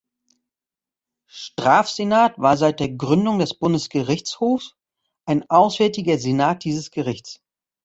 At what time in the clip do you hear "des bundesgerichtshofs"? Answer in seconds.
3.37-4.73